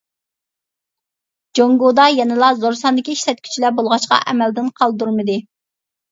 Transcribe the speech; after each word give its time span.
جۇڭگودا 1.59 2.05
يەنىلا 2.13 2.49
زور 2.61 2.77
ساندىكى 2.79 3.13
ئىشلەتكۈچىلەر 3.17 3.75
بولغاچقا، 3.81 4.19
ئەمەلدىن 4.33 4.71
قالدۇرمىدى. 4.81 5.37